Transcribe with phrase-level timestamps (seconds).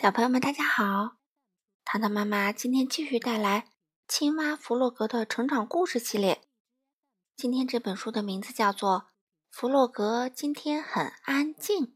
[0.00, 1.16] 小朋友们，大家好！
[1.84, 3.62] 糖糖妈妈今天继续带来
[4.06, 6.48] 《青蛙弗洛格的成长故事》系列。
[7.34, 9.00] 今天这本书的名字叫做
[9.50, 11.86] 《弗洛格今天很安静》。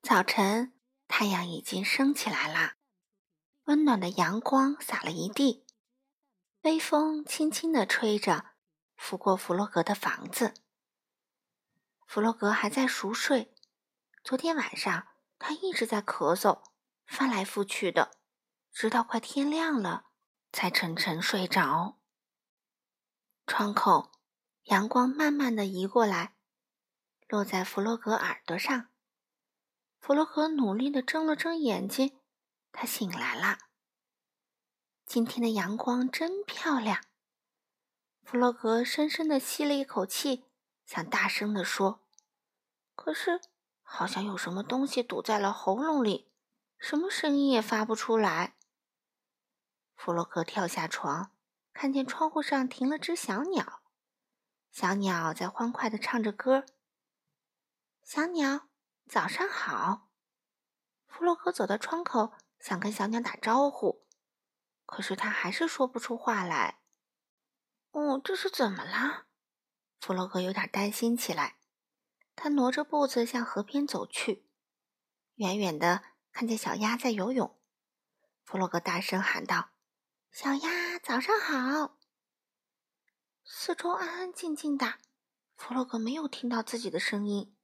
[0.00, 0.72] 早晨，
[1.08, 2.74] 太阳已经升起来了，
[3.64, 5.66] 温暖的阳光洒了一地，
[6.60, 8.52] 微风轻轻地吹着，
[8.94, 10.54] 拂过弗洛格的房子。
[12.06, 13.52] 弗洛格还在熟睡，
[14.22, 15.08] 昨天晚上。
[15.44, 16.62] 他一直在咳嗽，
[17.04, 18.12] 翻来覆去的，
[18.70, 20.04] 直到快天亮了
[20.52, 21.98] 才沉沉睡着。
[23.44, 24.12] 窗口，
[24.66, 26.36] 阳光慢慢的移过来，
[27.26, 28.90] 落在弗洛格耳朵上。
[29.98, 32.20] 弗洛格努力的睁了睁眼睛，
[32.70, 33.58] 他醒来了。
[35.04, 37.04] 今天的阳光真漂亮。
[38.22, 40.44] 弗洛格深深的吸了一口气，
[40.86, 42.06] 想大声的说，
[42.94, 43.40] 可是。
[43.94, 46.32] 好像有什么东西堵在了喉咙里，
[46.78, 48.56] 什么声音也发不出来。
[49.94, 51.30] 弗洛格跳下床，
[51.74, 53.82] 看见窗户上停了只小鸟，
[54.70, 56.64] 小鸟在欢快地唱着歌。
[58.02, 58.70] 小鸟，
[59.06, 60.08] 早上好！
[61.06, 64.06] 弗洛格走到窗口，想跟小鸟打招呼，
[64.86, 66.78] 可是他还是说不出话来。
[67.90, 69.26] 哦，这是怎么了？
[70.00, 71.58] 弗洛格有点担心起来。
[72.42, 74.48] 他挪着步子向河边走去，
[75.36, 77.56] 远远的看见小鸭在游泳。
[78.42, 79.70] 弗洛格大声喊道
[80.32, 81.98] ：“小鸭，早上好！”
[83.46, 84.94] 四周安安静静的，
[85.54, 87.56] 弗洛格没有听到自己的声音。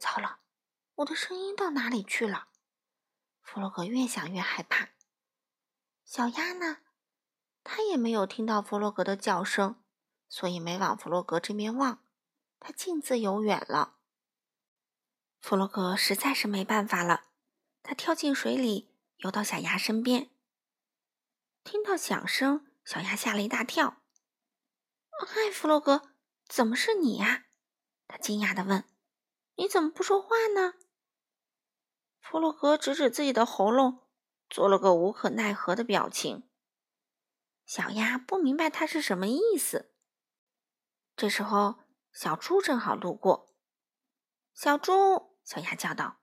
[0.00, 0.40] 糟了，
[0.96, 2.48] 我的声音到哪里去了？
[3.40, 4.88] 弗洛格越想越害怕。
[6.04, 6.78] 小鸭呢？
[7.62, 9.80] 它也没有听到弗洛格的叫声，
[10.28, 12.02] 所以没往弗洛格这边望。
[12.66, 13.94] 他径自游远了。
[15.38, 17.26] 弗洛格实在是没办法了，
[17.84, 20.32] 他跳进水里，游到小鸭身边。
[21.62, 24.02] 听到响声，小鸭吓了一大跳。
[25.28, 26.10] “嗨，弗洛格，
[26.48, 27.46] 怎么是你呀？”
[28.08, 28.82] 他惊讶的问。
[29.54, 30.74] “你怎么不说话呢？”
[32.20, 34.08] 弗洛格指指自己的喉咙，
[34.50, 36.48] 做了个无可奈何的表情。
[37.64, 39.94] 小鸭不明白他是什么意思。
[41.14, 41.85] 这时候。
[42.16, 43.46] 小猪正好路过，
[44.54, 46.16] 小猪，小鸭叫道：“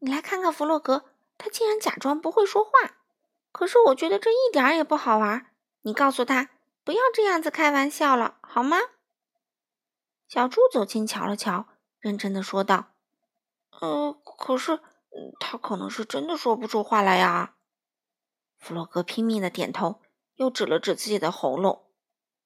[0.00, 1.04] 你来看看弗洛格，
[1.36, 2.70] 他竟然假装不会说话。
[3.52, 5.52] 可是我觉得这一点也不好玩。
[5.82, 6.48] 你告诉他
[6.82, 8.78] 不要这样子开玩笑了，好吗？”
[10.28, 11.68] 小猪走近瞧了瞧，
[11.98, 12.92] 认真的说道
[13.82, 14.80] ：“呃，可是
[15.38, 17.56] 他可能是真的说不出话来呀。”
[18.56, 20.00] 弗洛格拼命的点头，
[20.36, 21.84] 又指了指自己的喉咙。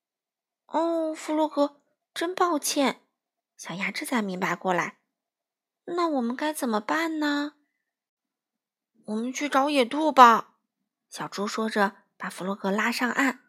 [0.66, 1.76] “哦，弗洛格。”
[2.18, 3.00] 真抱歉，
[3.56, 4.98] 小鸭这才明白过来。
[5.84, 7.52] 那我们该怎么办呢？
[9.04, 10.56] 我们去找野兔吧。
[11.08, 13.44] 小猪说着，把弗洛格拉上岸。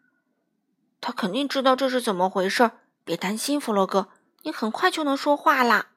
[1.00, 2.70] 他肯定知道这是怎么回事。
[3.02, 5.96] 别担心，弗洛格，你很快就能说话啦。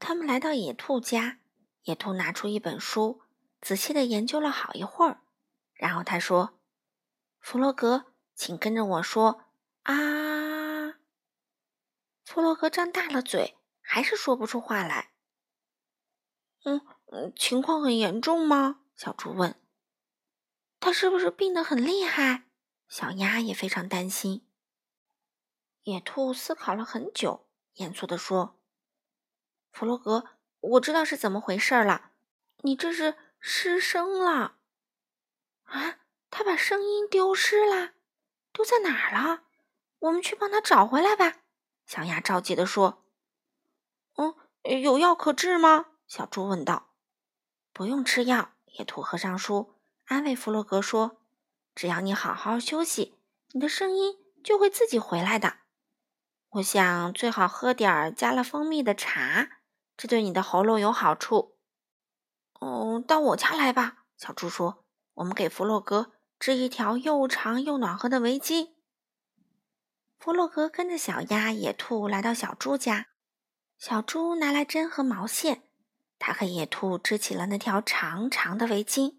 [0.00, 1.38] 他们来到野兔家，
[1.84, 3.22] 野兔拿出一本书，
[3.60, 5.20] 仔细的研究了好一会儿，
[5.74, 6.58] 然后他说
[7.38, 9.44] ：“弗洛格，请跟着我说
[9.84, 10.45] 啊。”
[12.26, 15.12] 弗洛格张大了嘴，还是说不出话来。
[16.64, 18.80] 嗯嗯，情况很严重吗？
[18.96, 19.54] 小猪问。
[20.80, 22.48] 他是不是病得很厉害？
[22.88, 24.44] 小鸭也非常担心。
[25.84, 28.60] 野兔思考了很久，严肃地说
[29.70, 32.10] ：“弗洛格，我知道是怎么回事了。
[32.62, 34.58] 你这是失声了。
[35.62, 37.92] 啊，他把声音丢失了，
[38.52, 39.44] 丢在哪儿了？
[40.00, 41.42] 我们去帮他找回来吧。”
[41.86, 43.04] 小鸭着急地说
[44.16, 44.34] ：“嗯，
[44.82, 46.90] 有药可治吗？”小猪问道。
[47.72, 49.74] “不用吃药。”野兔合上书，
[50.04, 51.16] 安慰弗洛格说
[51.74, 53.18] ：“只要你好好休息，
[53.52, 55.58] 你的声音就会自己回来的。
[56.50, 59.60] 我想最好喝点加了蜂蜜的茶，
[59.96, 61.56] 这对你的喉咙有好处。
[62.60, 64.84] ”“哦，到我家来吧。”小猪说。
[65.16, 68.72] “我们给弗洛格织一条又长又暖和的围巾。”
[70.18, 73.08] 弗洛格跟着小鸭、野兔来到小猪家，
[73.78, 75.62] 小猪拿来针和毛线，
[76.18, 79.18] 他和野兔织起了那条长长的围巾。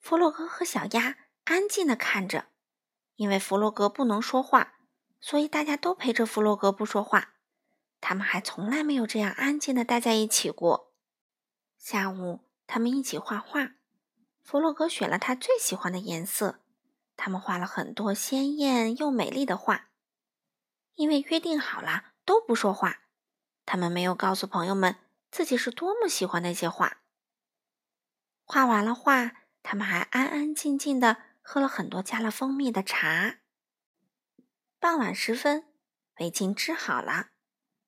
[0.00, 2.46] 弗洛格和小鸭安静地看着，
[3.14, 4.74] 因为弗洛格不能说话，
[5.20, 7.34] 所以大家都陪着弗洛格不说话。
[8.00, 10.92] 他们还从来没有这样安静地待在一起过。
[11.78, 13.74] 下午，他们一起画画，
[14.42, 16.61] 弗洛格选了他最喜欢的颜色。
[17.16, 19.90] 他们画了很多鲜艳又美丽的画，
[20.94, 23.02] 因为约定好了都不说话。
[23.64, 24.96] 他们没有告诉朋友们
[25.30, 27.02] 自己是多么喜欢那些画。
[28.44, 29.32] 画完了画，
[29.62, 33.38] 他们还安安静静的喝了很多加了蜂蜜的茶。
[34.80, 35.72] 傍晚时分，
[36.18, 37.30] 围巾织好了，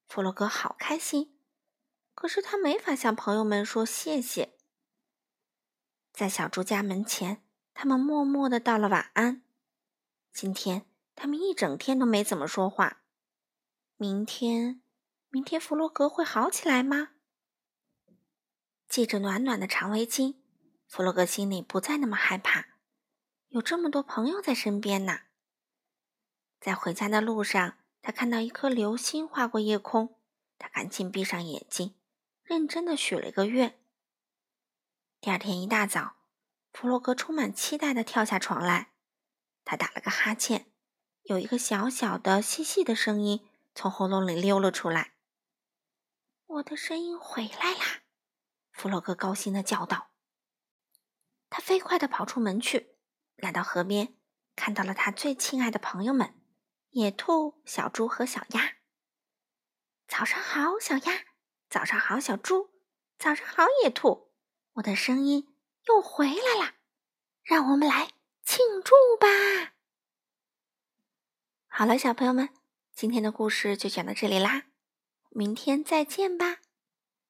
[0.06, 1.36] 弗洛格好开心，
[2.14, 4.56] 可是他没法向朋友们说谢谢。
[6.12, 7.43] 在小猪家门前，
[7.74, 9.42] 他们默默的道了晚安。
[10.32, 13.02] 今天他们一整天都没怎么说话。
[13.96, 14.80] 明天，
[15.28, 17.10] 明天弗洛格会好起来吗？
[18.88, 20.36] 系着暖暖的长围巾，
[20.86, 22.66] 弗洛格心里不再那么害怕，
[23.48, 25.22] 有这么多朋友在身边呢。
[26.60, 30.16] 在回家的路上，他看到一颗流星划过夜空，
[30.58, 31.94] 他赶紧闭上眼睛，
[32.44, 33.78] 认真的许了一个愿。
[35.20, 36.16] 第二天一大早，
[36.74, 38.90] 弗洛格充满期待地跳下床来，
[39.64, 40.72] 他打了个哈欠，
[41.22, 45.14] 有一个小小的、细细的声音从喉咙里溜了出来
[46.46, 48.02] ：“我的声音回来啦！”
[48.72, 50.10] 弗洛格高兴地叫道。
[51.48, 52.96] 他飞快地跑出门去，
[53.36, 54.16] 来到河边，
[54.56, 56.34] 看到了他最亲爱的朋友们——
[56.90, 58.78] 野兔、小猪和小鸭。
[60.08, 61.24] 早上好，小鸭！
[61.70, 62.70] 早上好，小猪！
[63.16, 64.32] 早上好，野兔！
[64.74, 65.53] 我的声音
[65.88, 66.74] 又回来啦！
[67.42, 69.74] 让我们来庆祝吧！
[71.66, 72.48] 好了，小朋友们，
[72.94, 74.64] 今天的故事就讲到这里啦，
[75.30, 76.58] 明天再见吧。